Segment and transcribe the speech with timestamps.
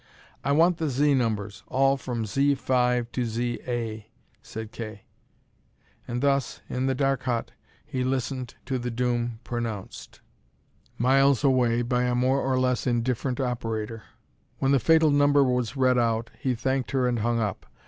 [0.43, 1.61] "I want the Z numbers.
[1.67, 4.05] All from Z5 to ZA,"
[4.41, 5.03] said Kay.
[6.07, 7.51] And thus, in the dark hut,
[7.85, 10.19] he listened to the doom pronounced,
[10.97, 14.01] miles away, by a more or less indifferent operator.
[14.57, 17.67] When the fatal number was read out, he thanked her and hung up.